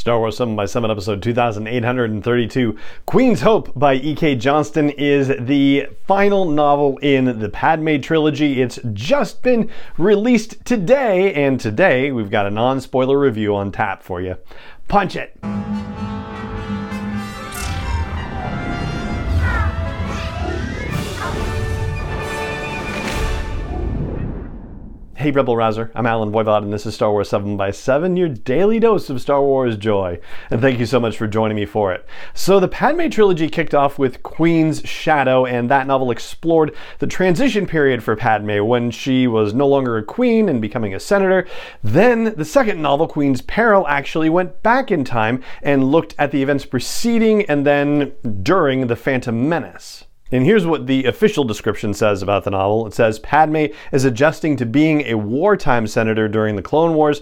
Star 0.00 0.18
Wars 0.18 0.38
7 0.38 0.56
by 0.56 0.64
7 0.64 0.90
episode 0.90 1.22
2832. 1.22 2.74
Queen's 3.04 3.42
Hope 3.42 3.78
by 3.78 3.96
E.K. 3.96 4.36
Johnston 4.36 4.88
is 4.88 5.28
the 5.38 5.88
final 6.06 6.50
novel 6.50 6.96
in 7.02 7.38
the 7.38 7.50
Padme 7.50 8.00
trilogy. 8.00 8.62
It's 8.62 8.78
just 8.94 9.42
been 9.42 9.70
released 9.98 10.64
today, 10.64 11.34
and 11.34 11.60
today 11.60 12.12
we've 12.12 12.30
got 12.30 12.46
a 12.46 12.50
non 12.50 12.80
spoiler 12.80 13.18
review 13.18 13.54
on 13.54 13.72
tap 13.72 14.02
for 14.02 14.22
you. 14.22 14.36
Punch 14.88 15.16
it! 15.16 15.36
Hey 25.20 25.32
Rebel 25.32 25.54
Rouser, 25.54 25.90
I'm 25.94 26.06
Allen 26.06 26.32
Voivod 26.32 26.62
and 26.62 26.72
this 26.72 26.86
is 26.86 26.94
Star 26.94 27.10
Wars 27.10 27.28
7 27.28 27.54
by 27.54 27.72
7 27.72 28.16
your 28.16 28.30
daily 28.30 28.80
dose 28.80 29.10
of 29.10 29.20
Star 29.20 29.42
Wars 29.42 29.76
joy. 29.76 30.18
And 30.48 30.62
thank 30.62 30.78
you 30.78 30.86
so 30.86 30.98
much 30.98 31.18
for 31.18 31.26
joining 31.26 31.56
me 31.56 31.66
for 31.66 31.92
it. 31.92 32.08
So 32.32 32.58
the 32.58 32.68
Padme 32.68 33.06
trilogy 33.10 33.50
kicked 33.50 33.74
off 33.74 33.98
with 33.98 34.22
Queen's 34.22 34.80
Shadow 34.88 35.44
and 35.44 35.70
that 35.70 35.86
novel 35.86 36.10
explored 36.10 36.74
the 37.00 37.06
transition 37.06 37.66
period 37.66 38.02
for 38.02 38.16
Padme 38.16 38.64
when 38.64 38.90
she 38.90 39.26
was 39.26 39.52
no 39.52 39.68
longer 39.68 39.98
a 39.98 40.02
queen 40.02 40.48
and 40.48 40.58
becoming 40.58 40.94
a 40.94 40.98
senator. 41.00 41.46
Then 41.84 42.34
the 42.36 42.44
second 42.46 42.80
novel, 42.80 43.06
Queen's 43.06 43.42
Peril, 43.42 43.86
actually 43.88 44.30
went 44.30 44.62
back 44.62 44.90
in 44.90 45.04
time 45.04 45.44
and 45.60 45.92
looked 45.92 46.14
at 46.18 46.30
the 46.30 46.42
events 46.42 46.64
preceding 46.64 47.44
and 47.44 47.66
then 47.66 48.14
during 48.42 48.86
the 48.86 48.96
Phantom 48.96 49.50
Menace. 49.50 50.06
And 50.32 50.44
here's 50.44 50.64
what 50.64 50.86
the 50.86 51.06
official 51.06 51.44
description 51.44 51.92
says 51.92 52.22
about 52.22 52.44
the 52.44 52.50
novel. 52.50 52.86
It 52.86 52.94
says 52.94 53.18
Padme 53.18 53.66
is 53.92 54.04
adjusting 54.04 54.56
to 54.56 54.66
being 54.66 55.02
a 55.02 55.14
wartime 55.14 55.86
senator 55.86 56.28
during 56.28 56.56
the 56.56 56.62
Clone 56.62 56.94
Wars. 56.94 57.20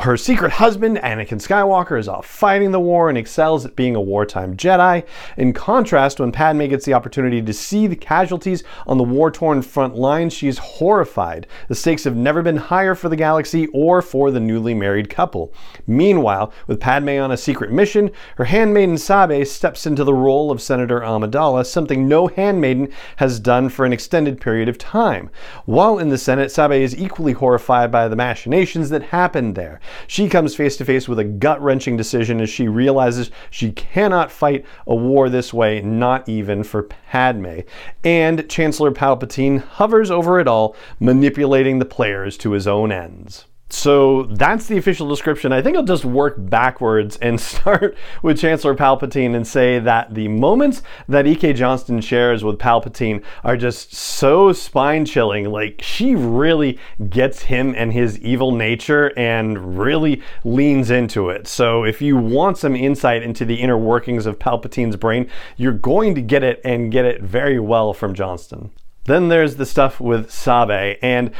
Her 0.00 0.16
secret 0.16 0.52
husband, 0.52 0.96
Anakin 0.96 1.40
Skywalker, 1.40 1.96
is 1.96 2.08
off 2.08 2.26
fighting 2.26 2.72
the 2.72 2.80
war 2.80 3.08
and 3.08 3.16
excels 3.16 3.64
at 3.64 3.76
being 3.76 3.94
a 3.94 4.00
wartime 4.00 4.56
Jedi. 4.56 5.04
In 5.36 5.52
contrast, 5.52 6.18
when 6.18 6.32
Padme 6.32 6.66
gets 6.66 6.84
the 6.84 6.94
opportunity 6.94 7.40
to 7.40 7.52
see 7.52 7.86
the 7.86 7.94
casualties 7.94 8.64
on 8.86 8.98
the 8.98 9.04
war 9.04 9.30
torn 9.30 9.62
front 9.62 9.94
lines, 9.94 10.32
she 10.32 10.48
is 10.48 10.58
horrified. 10.58 11.46
The 11.68 11.76
stakes 11.76 12.02
have 12.02 12.16
never 12.16 12.42
been 12.42 12.56
higher 12.56 12.96
for 12.96 13.08
the 13.08 13.16
galaxy 13.16 13.68
or 13.68 14.02
for 14.02 14.32
the 14.32 14.40
newly 14.40 14.74
married 14.74 15.08
couple. 15.08 15.52
Meanwhile, 15.86 16.52
with 16.66 16.80
Padme 16.80 17.10
on 17.10 17.30
a 17.30 17.36
secret 17.36 17.70
mission, 17.70 18.10
her 18.38 18.44
handmaiden 18.44 18.98
Sabe 18.98 19.44
steps 19.46 19.86
into 19.86 20.02
the 20.02 20.14
role 20.14 20.50
of 20.50 20.60
Senator 20.60 21.00
Amidala, 21.00 21.64
something 21.64 22.08
no 22.08 22.26
handmaiden 22.46 22.92
has 23.16 23.40
done 23.40 23.68
for 23.68 23.84
an 23.84 23.92
extended 23.92 24.40
period 24.40 24.68
of 24.68 24.78
time. 24.78 25.30
While 25.64 25.98
in 25.98 26.10
the 26.10 26.18
Senate, 26.18 26.52
Sabe 26.52 26.72
is 26.72 26.96
equally 26.96 27.32
horrified 27.32 27.90
by 27.90 28.06
the 28.06 28.16
machinations 28.16 28.88
that 28.90 29.02
happened 29.02 29.56
there. 29.56 29.80
She 30.06 30.28
comes 30.28 30.54
face 30.54 30.76
to 30.76 30.84
face 30.84 31.08
with 31.08 31.18
a 31.18 31.24
gut 31.24 31.60
wrenching 31.60 31.96
decision 31.96 32.40
as 32.40 32.48
she 32.48 32.68
realizes 32.68 33.30
she 33.50 33.72
cannot 33.72 34.30
fight 34.30 34.64
a 34.86 34.94
war 34.94 35.28
this 35.28 35.52
way, 35.52 35.80
not 35.80 36.28
even 36.28 36.62
for 36.62 36.84
Padme. 36.84 37.60
And 38.04 38.48
Chancellor 38.48 38.92
Palpatine 38.92 39.60
hovers 39.60 40.10
over 40.10 40.38
it 40.38 40.46
all, 40.46 40.76
manipulating 41.00 41.80
the 41.80 41.84
players 41.84 42.36
to 42.38 42.52
his 42.52 42.68
own 42.68 42.92
ends. 42.92 43.46
So 43.68 44.24
that's 44.24 44.66
the 44.66 44.76
official 44.76 45.08
description. 45.08 45.52
I 45.52 45.60
think 45.60 45.76
I'll 45.76 45.82
just 45.82 46.04
work 46.04 46.36
backwards 46.38 47.16
and 47.16 47.40
start 47.40 47.96
with 48.22 48.38
Chancellor 48.38 48.76
Palpatine 48.76 49.34
and 49.34 49.46
say 49.46 49.80
that 49.80 50.14
the 50.14 50.28
moments 50.28 50.82
that 51.08 51.26
E.K. 51.26 51.52
Johnston 51.52 52.00
shares 52.00 52.44
with 52.44 52.58
Palpatine 52.58 53.24
are 53.42 53.56
just 53.56 53.92
so 53.92 54.52
spine 54.52 55.04
chilling. 55.04 55.50
Like, 55.50 55.80
she 55.82 56.14
really 56.14 56.78
gets 57.10 57.42
him 57.42 57.74
and 57.76 57.92
his 57.92 58.20
evil 58.20 58.52
nature 58.52 59.12
and 59.16 59.76
really 59.78 60.22
leans 60.44 60.90
into 60.90 61.28
it. 61.30 61.48
So, 61.48 61.84
if 61.84 62.00
you 62.00 62.16
want 62.16 62.58
some 62.58 62.76
insight 62.76 63.24
into 63.24 63.44
the 63.44 63.56
inner 63.56 63.78
workings 63.78 64.26
of 64.26 64.38
Palpatine's 64.38 64.96
brain, 64.96 65.28
you're 65.56 65.72
going 65.72 66.14
to 66.14 66.22
get 66.22 66.44
it 66.44 66.60
and 66.64 66.92
get 66.92 67.04
it 67.04 67.20
very 67.20 67.58
well 67.58 67.92
from 67.92 68.14
Johnston. 68.14 68.70
Then 69.06 69.28
there's 69.28 69.56
the 69.56 69.66
stuff 69.66 70.00
with 70.00 70.30
Sabe, 70.30 70.98
and 71.00 71.30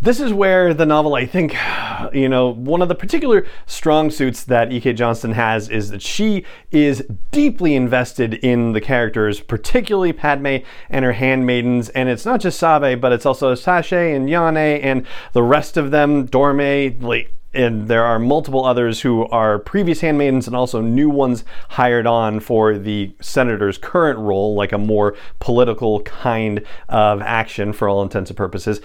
this 0.00 0.20
is 0.20 0.32
where 0.32 0.74
the 0.74 0.86
novel, 0.86 1.14
I 1.14 1.26
think, 1.26 1.56
you 2.12 2.28
know, 2.28 2.48
one 2.52 2.82
of 2.82 2.88
the 2.88 2.94
particular 2.94 3.46
strong 3.66 4.10
suits 4.10 4.44
that 4.44 4.72
E.K. 4.72 4.92
Johnston 4.92 5.32
has 5.32 5.68
is 5.68 5.90
that 5.90 6.02
she 6.02 6.44
is 6.70 7.04
deeply 7.30 7.74
invested 7.74 8.34
in 8.34 8.72
the 8.72 8.80
characters, 8.80 9.40
particularly 9.40 10.12
Padme 10.12 10.58
and 10.90 11.04
her 11.04 11.12
handmaidens. 11.12 11.88
And 11.90 12.08
it's 12.08 12.26
not 12.26 12.40
just 12.40 12.58
Sabe, 12.58 13.00
but 13.00 13.12
it's 13.12 13.26
also 13.26 13.54
Sache 13.54 13.92
and 13.92 14.28
Yane 14.28 14.82
and 14.82 15.06
the 15.32 15.42
rest 15.42 15.76
of 15.76 15.90
them, 15.90 16.28
Dorme, 16.28 17.02
like, 17.02 17.32
and 17.56 17.88
there 17.88 18.04
are 18.04 18.18
multiple 18.18 18.64
others 18.64 19.00
who 19.00 19.26
are 19.28 19.58
previous 19.58 20.00
handmaidens 20.00 20.46
and 20.46 20.54
also 20.54 20.82
new 20.82 21.08
ones 21.08 21.42
hired 21.70 22.06
on 22.06 22.38
for 22.38 22.76
the 22.76 23.14
senator's 23.20 23.78
current 23.78 24.18
role, 24.18 24.54
like 24.54 24.72
a 24.72 24.78
more 24.78 25.16
political 25.38 26.00
kind 26.02 26.62
of 26.88 27.22
action 27.22 27.72
for 27.72 27.88
all 27.88 28.02
intents 28.02 28.30
and 28.30 28.36
purposes. 28.36 28.80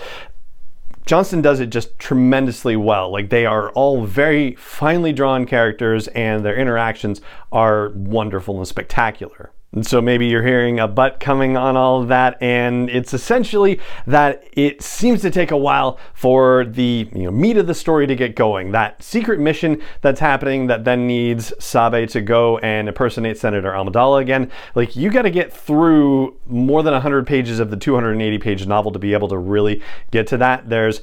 Johnston 1.06 1.42
does 1.42 1.60
it 1.60 1.70
just 1.70 1.98
tremendously 2.00 2.76
well. 2.76 3.12
Like 3.12 3.30
they 3.30 3.46
are 3.46 3.72
all 3.72 4.06
very 4.06 4.56
finely 4.56 5.14
drawn 5.14 5.46
characters 5.46 6.08
and 6.10 6.46
their 6.46 6.56
interactions 6.56 7.22
are 7.52 7.90
wonderful 7.90 8.58
and 8.58 8.68
spectacular. 8.68 9.52
So 9.84 10.02
maybe 10.02 10.28
you're 10.28 10.44
hearing 10.44 10.82
a 10.82 10.88
but 10.90 11.22
coming 11.22 11.56
on 11.56 11.78
all 11.78 12.02
of 12.02 12.10
that, 12.10 12.38
and 12.42 12.90
it's 12.90 13.14
essentially 13.14 13.80
that 14.06 14.44
it 14.52 14.82
seems 14.82 15.22
to 15.22 15.32
take 15.32 15.50
a 15.50 15.56
while 15.58 15.98
for 16.14 16.66
the 16.66 17.10
you 17.16 17.24
know, 17.24 17.32
meat 17.32 17.56
of 17.56 17.68
the 17.68 17.74
story 17.74 18.06
to 18.06 18.14
get 18.14 18.36
going. 18.36 18.74
That 18.74 19.02
secret 19.02 19.40
mission 19.40 19.82
that's 20.02 20.20
happening 20.20 20.68
that 20.68 20.84
then 20.84 21.08
needs 21.08 21.54
Sabe 21.58 22.06
to 22.10 22.20
go 22.20 22.58
and 22.58 22.90
impersonate 22.90 23.38
Senator 23.38 23.72
Amidala 23.72 24.20
again. 24.20 24.52
Like 24.76 24.98
you 24.98 25.10
got 25.10 25.22
to 25.22 25.32
get 25.32 25.54
through 25.54 26.36
more 26.48 26.84
than 26.84 26.92
100 26.92 27.26
pages 27.26 27.62
of 27.62 27.70
the 27.70 27.78
280 27.78 28.40
page 28.40 28.68
novel 28.68 28.92
to 28.92 29.00
be 29.00 29.14
able 29.14 29.30
to 29.30 29.38
really 29.38 29.82
get 30.12 30.28
to 30.28 30.38
that. 30.40 30.68
There's 30.68 31.00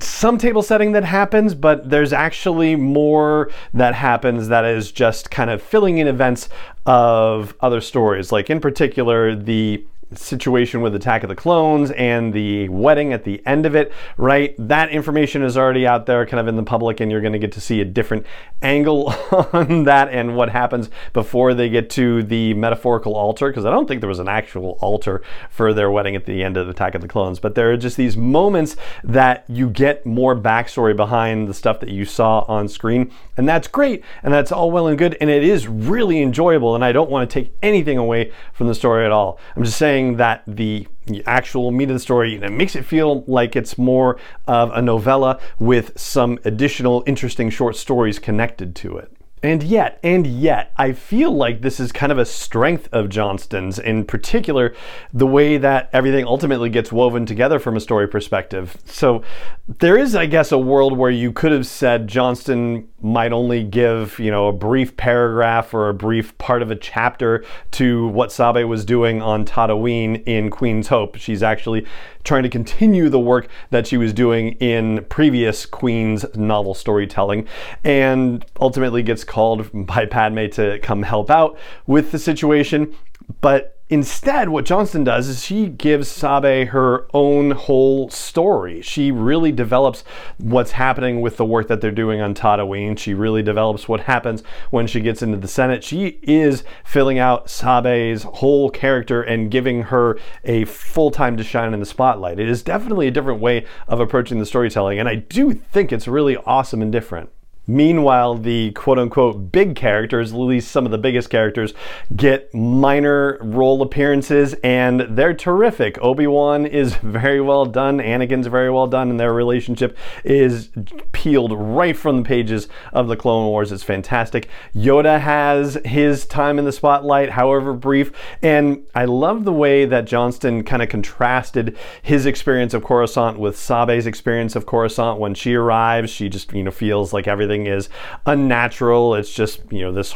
some 0.00 0.38
table 0.38 0.62
setting 0.62 0.92
that 0.92 1.04
happens, 1.04 1.54
but 1.54 1.90
there's 1.90 2.12
actually 2.12 2.76
more 2.76 3.50
that 3.74 3.94
happens 3.94 4.48
that 4.48 4.64
is 4.64 4.90
just 4.90 5.30
kind 5.30 5.50
of 5.50 5.60
filling 5.60 5.98
in 5.98 6.06
events 6.06 6.48
of 6.86 7.54
other 7.60 7.80
stories. 7.80 8.32
Like, 8.32 8.48
in 8.48 8.60
particular, 8.60 9.34
the 9.34 9.84
situation 10.14 10.80
with 10.80 10.94
Attack 10.94 11.24
of 11.24 11.28
the 11.28 11.34
Clones 11.34 11.90
and 11.92 12.32
the 12.32 12.68
wedding 12.68 13.12
at 13.12 13.24
the 13.24 13.42
end 13.44 13.66
of 13.66 13.74
it, 13.74 13.92
right? 14.16 14.54
That 14.58 14.90
information 14.90 15.42
is 15.42 15.56
already 15.56 15.86
out 15.86 16.06
there 16.06 16.24
kind 16.26 16.40
of 16.40 16.48
in 16.48 16.56
the 16.56 16.62
public 16.62 17.00
and 17.00 17.10
you're 17.10 17.20
going 17.20 17.32
to 17.32 17.38
get 17.38 17.52
to 17.52 17.60
see 17.60 17.80
a 17.80 17.84
different 17.84 18.24
angle 18.62 19.08
on 19.52 19.84
that 19.84 20.08
and 20.10 20.36
what 20.36 20.50
happens 20.50 20.90
before 21.12 21.54
they 21.54 21.68
get 21.68 21.90
to 21.90 22.22
the 22.22 22.54
metaphorical 22.54 23.14
altar 23.16 23.48
because 23.48 23.64
I 23.64 23.70
don't 23.70 23.86
think 23.86 24.00
there 24.00 24.08
was 24.08 24.18
an 24.18 24.28
actual 24.28 24.78
altar 24.80 25.22
for 25.50 25.72
their 25.74 25.90
wedding 25.90 26.14
at 26.14 26.24
the 26.24 26.44
end 26.44 26.56
of 26.56 26.68
Attack 26.68 26.94
of 26.94 27.02
the 27.02 27.08
Clones, 27.08 27.40
but 27.40 27.54
there 27.54 27.72
are 27.72 27.76
just 27.76 27.96
these 27.96 28.16
moments 28.16 28.76
that 29.02 29.44
you 29.48 29.68
get 29.68 30.06
more 30.06 30.36
backstory 30.36 30.94
behind 30.94 31.48
the 31.48 31.54
stuff 31.54 31.80
that 31.80 31.90
you 31.90 32.04
saw 32.04 32.40
on 32.48 32.68
screen 32.68 33.10
and 33.36 33.48
that's 33.48 33.68
great 33.68 34.04
and 34.22 34.32
that's 34.32 34.52
all 34.52 34.70
well 34.70 34.86
and 34.86 34.98
good 34.98 35.16
and 35.20 35.30
it 35.30 35.42
is 35.42 35.66
really 35.66 36.22
enjoyable 36.22 36.74
and 36.74 36.84
I 36.84 36.92
don't 36.92 37.10
want 37.10 37.28
to 37.28 37.34
take 37.34 37.54
anything 37.62 37.98
away 37.98 38.32
from 38.52 38.68
the 38.68 38.74
story 38.74 39.04
at 39.04 39.12
all. 39.12 39.38
I'm 39.56 39.64
just 39.64 39.78
saying 39.78 39.96
that 40.14 40.42
the 40.46 40.86
actual 41.26 41.70
meat 41.70 41.90
of 41.90 41.94
the 41.94 42.00
story 42.00 42.32
you 42.32 42.38
know, 42.38 42.48
makes 42.48 42.74
it 42.74 42.84
feel 42.84 43.22
like 43.26 43.54
it's 43.56 43.78
more 43.78 44.18
of 44.46 44.70
a 44.72 44.82
novella 44.82 45.38
with 45.58 45.98
some 45.98 46.38
additional 46.44 47.02
interesting 47.06 47.50
short 47.50 47.76
stories 47.76 48.18
connected 48.18 48.74
to 48.76 48.96
it. 48.96 49.12
And 49.42 49.62
yet, 49.62 50.00
and 50.02 50.26
yet, 50.26 50.72
I 50.76 50.92
feel 50.92 51.30
like 51.30 51.60
this 51.60 51.78
is 51.78 51.92
kind 51.92 52.10
of 52.10 52.18
a 52.18 52.24
strength 52.24 52.88
of 52.90 53.10
Johnston's, 53.10 53.78
in 53.78 54.04
particular, 54.04 54.74
the 55.12 55.26
way 55.26 55.58
that 55.58 55.90
everything 55.92 56.24
ultimately 56.24 56.70
gets 56.70 56.90
woven 56.90 57.26
together 57.26 57.58
from 57.58 57.76
a 57.76 57.80
story 57.80 58.08
perspective. 58.08 58.76
So, 58.86 59.22
there 59.68 59.98
is, 59.98 60.16
I 60.16 60.26
guess, 60.26 60.52
a 60.52 60.58
world 60.58 60.96
where 60.96 61.10
you 61.10 61.32
could 61.32 61.52
have 61.52 61.66
said 61.66 62.08
Johnston 62.08 62.88
might 63.02 63.32
only 63.32 63.62
give, 63.62 64.18
you 64.18 64.30
know, 64.30 64.48
a 64.48 64.52
brief 64.52 64.96
paragraph 64.96 65.74
or 65.74 65.88
a 65.88 65.94
brief 65.94 66.36
part 66.38 66.62
of 66.62 66.70
a 66.70 66.76
chapter 66.76 67.44
to 67.72 68.08
what 68.08 68.32
Sabe 68.32 68.64
was 68.66 68.84
doing 68.84 69.20
on 69.20 69.44
Tatooine 69.44 70.22
in 70.24 70.50
Queen's 70.50 70.88
Hope. 70.88 71.16
She's 71.16 71.42
actually 71.42 71.86
trying 72.24 72.42
to 72.42 72.48
continue 72.48 73.08
the 73.08 73.20
work 73.20 73.48
that 73.70 73.86
she 73.86 73.96
was 73.96 74.12
doing 74.12 74.52
in 74.54 75.04
previous 75.10 75.66
Queen's 75.66 76.24
novel 76.34 76.74
storytelling, 76.74 77.46
and 77.84 78.44
ultimately 78.60 79.02
gets 79.02 79.24
called 79.24 79.68
by 79.86 80.06
Padme 80.06 80.46
to 80.52 80.78
come 80.80 81.02
help 81.02 81.30
out 81.30 81.58
with 81.86 82.12
the 82.12 82.18
situation. 82.18 82.96
But 83.40 83.75
Instead, 83.88 84.48
what 84.48 84.64
Johnston 84.64 85.04
does 85.04 85.28
is 85.28 85.44
she 85.44 85.68
gives 85.68 86.08
Sabe 86.08 86.66
her 86.70 87.06
own 87.14 87.52
whole 87.52 88.10
story. 88.10 88.82
She 88.82 89.12
really 89.12 89.52
develops 89.52 90.02
what's 90.38 90.72
happening 90.72 91.20
with 91.20 91.36
the 91.36 91.44
work 91.44 91.68
that 91.68 91.80
they're 91.80 91.92
doing 91.92 92.20
on 92.20 92.34
Tatooine. 92.34 92.98
She 92.98 93.14
really 93.14 93.44
develops 93.44 93.88
what 93.88 94.00
happens 94.00 94.42
when 94.70 94.88
she 94.88 95.00
gets 95.00 95.22
into 95.22 95.36
the 95.36 95.46
Senate. 95.46 95.84
She 95.84 96.18
is 96.22 96.64
filling 96.84 97.20
out 97.20 97.48
Sabe's 97.48 98.24
whole 98.24 98.70
character 98.70 99.22
and 99.22 99.52
giving 99.52 99.82
her 99.82 100.18
a 100.44 100.64
full 100.64 101.12
time 101.12 101.36
to 101.36 101.44
shine 101.44 101.72
in 101.72 101.78
the 101.78 101.86
spotlight. 101.86 102.40
It 102.40 102.48
is 102.48 102.64
definitely 102.64 103.06
a 103.06 103.12
different 103.12 103.40
way 103.40 103.66
of 103.86 104.00
approaching 104.00 104.40
the 104.40 104.46
storytelling, 104.46 104.98
and 104.98 105.08
I 105.08 105.14
do 105.14 105.52
think 105.52 105.92
it's 105.92 106.08
really 106.08 106.36
awesome 106.38 106.82
and 106.82 106.90
different. 106.90 107.30
Meanwhile, 107.66 108.36
the 108.36 108.70
quote 108.72 108.98
unquote 108.98 109.50
big 109.50 109.74
characters, 109.74 110.32
at 110.32 110.38
least 110.38 110.70
some 110.70 110.84
of 110.84 110.92
the 110.92 110.98
biggest 110.98 111.30
characters, 111.30 111.74
get 112.14 112.52
minor 112.54 113.38
role 113.40 113.82
appearances 113.82 114.54
and 114.62 115.00
they're 115.00 115.34
terrific. 115.34 115.98
Obi 116.00 116.26
Wan 116.26 116.66
is 116.66 116.94
very 117.02 117.40
well 117.40 117.66
done, 117.66 117.98
Anakin's 117.98 118.46
very 118.46 118.70
well 118.70 118.86
done, 118.86 119.10
and 119.10 119.18
their 119.18 119.32
relationship 119.32 119.96
is 120.24 120.70
peeled 121.12 121.52
right 121.52 121.96
from 121.96 122.18
the 122.18 122.22
pages 122.22 122.68
of 122.92 123.08
the 123.08 123.16
Clone 123.16 123.46
Wars. 123.46 123.72
It's 123.72 123.82
fantastic. 123.82 124.48
Yoda 124.74 125.20
has 125.20 125.78
his 125.84 126.26
time 126.26 126.58
in 126.58 126.64
the 126.64 126.72
spotlight, 126.72 127.30
however 127.30 127.72
brief, 127.72 128.12
and 128.42 128.86
I 128.94 129.06
love 129.06 129.44
the 129.44 129.52
way 129.52 129.84
that 129.86 130.04
Johnston 130.04 130.62
kind 130.62 130.82
of 130.82 130.88
contrasted 130.88 131.76
his 132.02 132.26
experience 132.26 132.74
of 132.74 132.84
Coruscant 132.84 133.38
with 133.38 133.56
Sabe's 133.56 134.06
experience 134.06 134.54
of 134.54 134.66
Coruscant. 134.66 135.18
When 135.18 135.34
she 135.34 135.54
arrives, 135.54 136.10
she 136.10 136.28
just, 136.28 136.52
you 136.52 136.62
know, 136.62 136.70
feels 136.70 137.12
like 137.12 137.26
everything 137.26 137.55
is 137.64 137.88
unnatural. 138.26 139.14
It's 139.14 139.32
just, 139.32 139.62
you 139.72 139.80
know, 139.80 139.92
this 139.92 140.14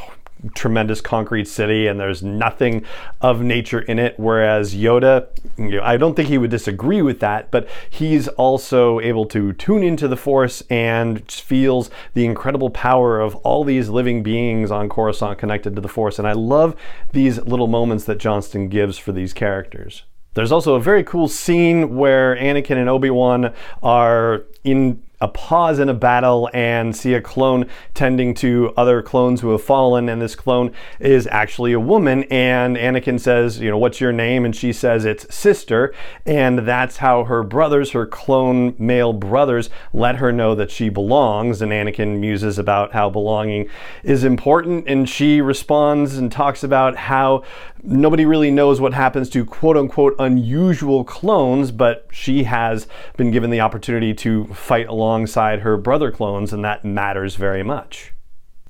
tremendous 0.54 1.00
concrete 1.00 1.46
city 1.46 1.86
and 1.86 2.00
there's 2.00 2.22
nothing 2.22 2.84
of 3.20 3.42
nature 3.42 3.80
in 3.80 3.98
it. 3.98 4.14
Whereas 4.18 4.74
Yoda 4.74 5.28
you 5.58 5.76
know, 5.76 5.82
I 5.82 5.96
don't 5.96 6.14
think 6.14 6.28
he 6.28 6.38
would 6.38 6.50
disagree 6.50 7.02
with 7.02 7.20
that 7.20 7.50
but 7.50 7.68
he's 7.88 8.28
also 8.28 9.00
able 9.00 9.26
to 9.26 9.52
tune 9.54 9.82
into 9.82 10.08
the 10.08 10.16
force 10.16 10.62
and 10.70 11.30
feels 11.30 11.90
the 12.14 12.24
incredible 12.24 12.70
power 12.70 13.20
of 13.20 13.34
all 13.36 13.64
these 13.64 13.88
living 13.88 14.22
beings 14.22 14.70
on 14.70 14.88
Coruscant 14.88 15.38
connected 15.38 15.74
to 15.76 15.82
the 15.82 15.88
force. 15.88 16.18
And 16.18 16.26
I 16.26 16.32
love 16.32 16.74
these 17.12 17.38
little 17.38 17.66
moments 17.66 18.04
that 18.04 18.18
Johnston 18.18 18.68
gives 18.68 18.98
for 18.98 19.12
these 19.12 19.32
characters. 19.32 20.04
There's 20.34 20.52
also 20.52 20.74
a 20.74 20.80
very 20.80 21.02
cool 21.02 21.28
scene 21.28 21.96
where 21.96 22.36
Anakin 22.36 22.76
and 22.76 22.88
Obi-Wan 22.88 23.52
are 23.82 24.44
in 24.62 25.02
a 25.20 25.28
pause 25.28 25.78
in 25.78 25.88
a 25.88 25.94
battle 25.94 26.48
and 26.54 26.96
see 26.96 27.14
a 27.14 27.20
clone 27.20 27.66
tending 27.94 28.34
to 28.34 28.72
other 28.76 29.02
clones 29.02 29.40
who 29.40 29.50
have 29.50 29.62
fallen. 29.62 30.08
And 30.08 30.20
this 30.20 30.34
clone 30.34 30.72
is 30.98 31.28
actually 31.30 31.72
a 31.72 31.80
woman. 31.80 32.24
And 32.24 32.76
Anakin 32.76 33.20
says 33.20 33.60
you 33.60 33.70
know 33.70 33.78
what's 33.78 34.00
your 34.00 34.12
name? 34.12 34.44
And 34.44 34.54
she 34.56 34.72
says 34.72 35.04
it's 35.04 35.32
sister. 35.34 35.94
And 36.24 36.60
that's 36.60 36.98
how 36.98 37.24
her 37.24 37.42
brothers 37.42 37.90
her 37.90 38.06
clone 38.06 38.74
male 38.78 39.12
brothers 39.12 39.68
let 39.92 40.16
her 40.16 40.32
know 40.32 40.54
that 40.54 40.70
she 40.70 40.88
belongs. 40.88 41.60
And 41.60 41.72
Anakin 41.72 42.18
muses 42.18 42.58
about 42.58 42.92
how 42.92 43.10
belonging 43.10 43.68
is 44.02 44.24
important. 44.24 44.84
And 44.88 45.08
she 45.08 45.40
responds 45.40 46.16
and 46.16 46.32
talks 46.32 46.64
about 46.64 46.96
how 46.96 47.44
nobody 47.82 48.26
really 48.26 48.50
knows 48.50 48.80
what 48.80 48.92
happens 48.92 49.30
to 49.30 49.44
quote 49.44 49.76
unquote 49.76 50.14
unusual 50.18 51.02
clones 51.02 51.70
but 51.70 52.06
she 52.10 52.44
has 52.44 52.86
been 53.16 53.30
given 53.30 53.50
the 53.50 53.60
opportunity 53.60 54.12
to 54.12 54.44
fight 54.48 54.86
along 54.86 55.09
alongside 55.10 55.60
her 55.60 55.76
brother 55.76 56.12
clones, 56.12 56.52
and 56.52 56.64
that 56.64 56.84
matters 56.84 57.34
very 57.34 57.64
much. 57.64 58.12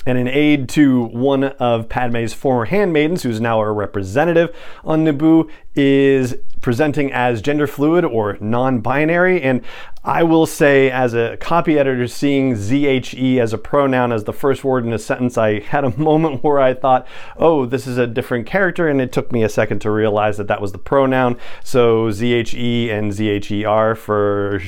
And 0.06 0.16
an 0.16 0.28
aide 0.28 0.70
to 0.70 1.04
one 1.04 1.44
of 1.44 1.90
Padme's 1.90 2.32
former 2.32 2.64
handmaidens, 2.64 3.22
who's 3.22 3.40
now 3.40 3.60
a 3.60 3.70
representative 3.70 4.56
on 4.82 5.04
Naboo, 5.04 5.50
is 5.74 6.36
presenting 6.60 7.12
as 7.12 7.40
gender 7.40 7.66
fluid 7.66 8.04
or 8.04 8.36
non-binary. 8.40 9.42
And 9.42 9.62
I 10.02 10.22
will 10.22 10.46
say 10.46 10.90
as 10.90 11.12
a 11.12 11.36
copy 11.38 11.78
editor 11.78 12.06
seeing 12.06 12.54
ZHE 12.54 13.38
as 13.38 13.52
a 13.52 13.58
pronoun 13.58 14.12
as 14.12 14.24
the 14.24 14.32
first 14.32 14.64
word 14.64 14.86
in 14.86 14.92
a 14.92 14.98
sentence 14.98 15.36
I 15.36 15.60
had 15.60 15.84
a 15.84 15.96
moment 15.98 16.42
where 16.42 16.58
I 16.58 16.72
thought 16.72 17.06
oh 17.36 17.66
this 17.66 17.86
is 17.86 17.98
a 17.98 18.06
different 18.06 18.46
character. 18.46 18.88
And 18.88 19.00
it 19.00 19.12
took 19.12 19.30
me 19.32 19.42
a 19.42 19.48
second 19.48 19.80
to 19.80 19.90
realize 19.90 20.36
that 20.38 20.48
that 20.48 20.60
was 20.60 20.72
the 20.72 20.78
pronoun. 20.78 21.36
So 21.62 22.10
ZHE 22.10 22.90
and 22.90 23.12
ZHER 23.12 23.96
for 23.96 24.60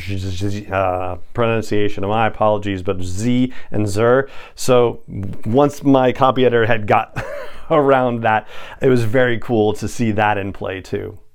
uh, 0.72 1.16
pronunciation 1.34 2.04
of 2.04 2.10
my 2.10 2.26
apologies 2.26 2.82
but 2.82 3.02
Z 3.02 3.52
and 3.70 3.88
Zer 3.88 4.28
so 4.54 5.02
once 5.46 5.82
my 5.82 6.12
copy 6.12 6.44
editor 6.44 6.66
had 6.66 6.87
got 6.87 7.22
around 7.70 8.22
that 8.22 8.46
it 8.81 8.88
was 8.88 9.04
very 9.04 9.38
cool 9.38 9.72
to 9.72 9.88
see 9.88 10.10
that 10.12 10.37
in 10.37 10.52
play 10.52 10.81
too. 10.81 10.92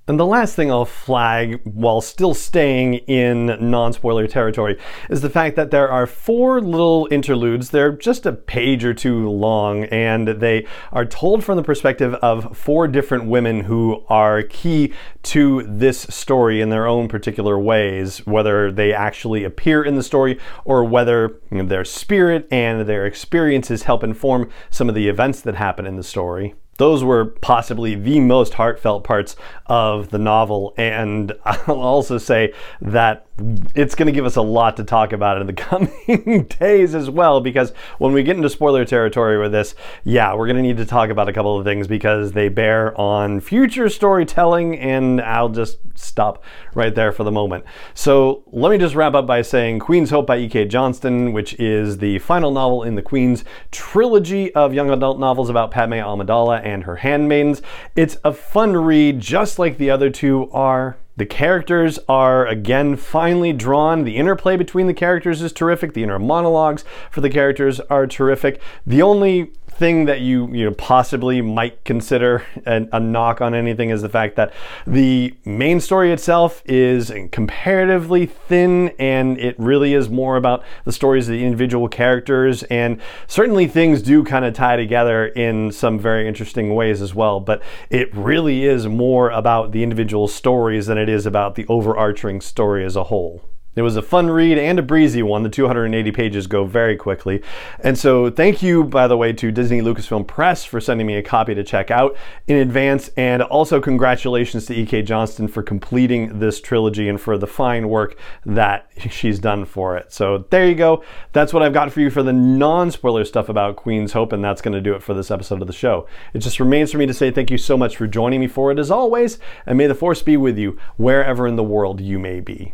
And 0.09 0.17
the 0.17 0.25
last 0.25 0.55
thing 0.55 0.71
I'll 0.71 0.85
flag 0.85 1.59
while 1.65 1.99
still 1.99 2.33
staying 2.33 2.93
in 2.93 3.57
non-spoiler 3.59 4.25
territory 4.27 4.79
is 5.09 5.19
the 5.19 5.29
fact 5.29 5.57
that 5.57 5.69
there 5.69 5.91
are 5.91 6.07
four 6.07 6.61
little 6.61 7.09
interludes. 7.11 7.71
They're 7.71 7.91
just 7.91 8.25
a 8.25 8.31
page 8.31 8.85
or 8.85 8.93
two 8.93 9.29
long 9.29 9.83
and 9.85 10.29
they 10.29 10.65
are 10.93 11.03
told 11.03 11.43
from 11.43 11.57
the 11.57 11.63
perspective 11.63 12.13
of 12.15 12.57
four 12.57 12.87
different 12.87 13.25
women 13.25 13.59
who 13.65 14.05
are 14.07 14.43
key 14.43 14.93
to 15.23 15.63
this 15.63 16.03
story 16.03 16.61
in 16.61 16.69
their 16.69 16.87
own 16.87 17.09
particular 17.09 17.59
ways, 17.59 18.25
whether 18.25 18.71
they 18.71 18.93
actually 18.93 19.43
appear 19.43 19.83
in 19.83 19.95
the 19.95 20.03
story 20.03 20.39
or 20.63 20.85
whether 20.85 21.41
their 21.51 21.83
spirit 21.83 22.47
and 22.49 22.87
their 22.87 23.05
experiences 23.05 23.83
help 23.83 24.05
inform 24.05 24.49
some 24.69 24.87
of 24.87 24.95
the 24.95 25.09
events 25.09 25.41
that 25.41 25.55
happen 25.55 25.85
in 25.85 25.97
the 25.97 26.03
story 26.03 26.55
those 26.77 27.03
were 27.03 27.25
possibly 27.25 27.95
the 27.95 28.19
most 28.19 28.53
heartfelt 28.55 29.03
parts 29.03 29.35
of 29.65 30.09
the 30.09 30.19
novel. 30.19 30.73
And 30.77 31.33
I'll 31.45 31.81
also 31.81 32.17
say 32.17 32.53
that 32.81 33.26
it's 33.75 33.93
going 33.93 34.07
to 34.07 34.11
give 34.11 34.25
us 34.25 34.35
a 34.35 34.41
lot 34.41 34.77
to 34.77 34.83
talk 34.83 35.13
about 35.13 35.39
in 35.39 35.47
the 35.47 35.53
coming 35.53 36.43
days 36.59 36.95
as 36.95 37.09
well 37.09 37.39
because 37.39 37.71
when 37.99 38.13
we 38.13 38.23
get 38.23 38.35
into 38.35 38.49
spoiler 38.49 38.83
territory 38.83 39.37
with 39.37 39.51
this 39.51 39.75
yeah 40.03 40.33
we're 40.33 40.47
going 40.47 40.57
to 40.57 40.61
need 40.61 40.77
to 40.77 40.85
talk 40.85 41.09
about 41.09 41.29
a 41.29 41.33
couple 41.33 41.57
of 41.57 41.63
things 41.63 41.87
because 41.87 42.31
they 42.31 42.49
bear 42.49 42.99
on 42.99 43.39
future 43.39 43.89
storytelling 43.89 44.77
and 44.79 45.21
i'll 45.21 45.49
just 45.49 45.77
stop 45.97 46.43
right 46.73 46.95
there 46.95 47.11
for 47.11 47.23
the 47.23 47.31
moment. 47.31 47.65
So 47.93 48.43
let 48.51 48.69
me 48.69 48.77
just 48.77 48.95
wrap 48.95 49.13
up 49.13 49.25
by 49.25 49.41
saying 49.41 49.79
queen's 49.79 50.09
hope 50.09 50.27
by 50.27 50.37
ek 50.37 50.69
johnston 50.69 51.33
which 51.33 51.53
is 51.59 51.97
the 51.97 52.19
final 52.19 52.51
novel 52.51 52.83
in 52.83 52.95
the 52.95 53.01
queen's 53.01 53.43
trilogy 53.71 54.53
of 54.53 54.73
young 54.73 54.89
adult 54.89 55.19
novels 55.19 55.49
about 55.49 55.71
padme 55.71 55.93
amidala 55.93 56.63
and 56.63 56.83
her 56.83 56.97
handmaidens. 56.97 57.61
It's 57.95 58.17
a 58.23 58.33
fun 58.33 58.75
read 58.77 59.19
just 59.19 59.59
like 59.59 59.77
the 59.77 59.89
other 59.89 60.09
two 60.09 60.49
are 60.51 60.97
the 61.17 61.25
characters 61.25 61.99
are 62.07 62.47
again 62.47 62.95
finely 62.95 63.51
drawn. 63.51 64.03
The 64.03 64.17
interplay 64.17 64.55
between 64.55 64.87
the 64.87 64.93
characters 64.93 65.41
is 65.41 65.51
terrific. 65.51 65.93
The 65.93 66.03
inner 66.03 66.19
monologues 66.19 66.85
for 67.11 67.21
the 67.21 67.29
characters 67.29 67.79
are 67.81 68.07
terrific. 68.07 68.61
The 68.85 69.01
only 69.01 69.51
thing 69.77 70.05
that 70.05 70.21
you 70.21 70.47
you 70.53 70.65
know 70.65 70.73
possibly 70.73 71.41
might 71.41 71.83
consider 71.83 72.43
a, 72.65 72.87
a, 72.91 72.99
knock 72.99 73.41
on 73.41 73.53
anything 73.53 73.89
is 73.89 74.01
the 74.01 74.09
fact 74.09 74.35
that 74.35 74.53
the 74.85 75.35
main 75.45 75.79
story 75.79 76.11
itself 76.11 76.61
is 76.65 77.11
comparatively 77.31 78.25
thin 78.25 78.89
and 78.99 79.39
it 79.39 79.57
really 79.59 79.93
is 79.93 80.09
more 80.09 80.35
about 80.35 80.63
the 80.85 80.91
stories 80.91 81.27
of 81.29 81.33
the 81.33 81.43
individual 81.43 81.87
characters 81.87 82.63
and 82.63 82.99
certainly 83.27 83.67
things 83.67 84.01
do 84.01 84.23
kind 84.23 84.45
of 84.45 84.53
tie 84.53 84.75
together 84.75 85.27
in 85.27 85.71
some 85.71 85.99
very 85.99 86.27
interesting 86.27 86.73
ways 86.73 87.01
as 87.01 87.13
well 87.13 87.39
but 87.39 87.61
it 87.89 88.13
really 88.15 88.65
is 88.65 88.87
more 88.87 89.29
about 89.29 89.71
the 89.71 89.83
individual 89.83 90.27
stories 90.27 90.87
than 90.87 90.97
it 90.97 91.09
is 91.09 91.25
about 91.25 91.55
the 91.55 91.65
overarching 91.67 92.41
story 92.41 92.83
as 92.83 92.95
a 92.95 93.05
whole. 93.05 93.41
It 93.77 93.83
was 93.83 93.95
a 93.95 94.01
fun 94.01 94.29
read 94.31 94.57
and 94.57 94.79
a 94.79 94.81
breezy 94.81 95.21
one. 95.21 95.43
The 95.43 95.49
280 95.49 96.11
pages 96.11 96.47
go 96.47 96.65
very 96.65 96.95
quickly. 96.95 97.43
And 97.81 97.97
so 97.97 98.31
thank 98.31 98.63
you, 98.63 98.83
by 98.83 99.07
the 99.07 99.15
way, 99.15 99.33
to 99.33 99.51
Disney 99.51 99.81
Lucasfilm 99.81 100.25
Press 100.25 100.65
for 100.65 100.81
sending 100.81 101.05
me 101.05 101.15
a 101.15 101.21
copy 101.21 101.53
to 101.53 101.63
check 101.63 101.91
out 101.91 102.17
in 102.47 102.57
advance. 102.57 103.11
And 103.17 103.43
also 103.43 103.79
congratulations 103.79 104.65
to 104.65 104.73
E.K. 104.73 105.03
Johnston 105.03 105.47
for 105.47 105.61
completing 105.61 106.39
this 106.39 106.59
trilogy 106.59 107.07
and 107.07 107.21
for 107.21 107.37
the 107.37 107.45
fine 107.45 107.89
work 107.89 108.17
that 108.47 108.89
she's 109.11 109.37
done 109.37 109.63
for 109.63 109.95
it. 109.95 110.11
So 110.11 110.45
there 110.49 110.67
you 110.67 110.75
go. 110.75 111.03
That's 111.33 111.53
what 111.53 111.61
I've 111.61 111.73
got 111.73 111.91
for 111.91 112.01
you 112.01 112.09
for 112.09 112.23
the 112.23 112.33
non-spoiler 112.33 113.25
stuff 113.25 113.47
about 113.47 113.75
Queen's 113.75 114.13
Hope. 114.13 114.33
And 114.33 114.43
that's 114.43 114.61
going 114.61 114.73
to 114.73 114.81
do 114.81 114.95
it 114.95 115.03
for 115.03 115.13
this 115.13 115.29
episode 115.29 115.61
of 115.61 115.67
the 115.67 115.73
show. 115.73 116.07
It 116.33 116.39
just 116.39 116.59
remains 116.59 116.91
for 116.91 116.97
me 116.97 117.05
to 117.05 117.13
say 117.13 117.29
thank 117.29 117.51
you 117.51 117.59
so 117.59 117.77
much 117.77 117.95
for 117.95 118.07
joining 118.07 118.39
me 118.39 118.47
for 118.47 118.71
it 118.71 118.79
as 118.79 118.89
always. 118.89 119.37
And 119.67 119.77
may 119.77 119.85
the 119.85 119.93
force 119.93 120.23
be 120.23 120.35
with 120.35 120.57
you 120.57 120.79
wherever 120.97 121.45
in 121.45 121.57
the 121.57 121.63
world 121.63 122.01
you 122.01 122.17
may 122.17 122.39
be 122.39 122.73